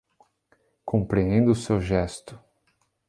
[0.83, 2.41] Compreendo o seu gesto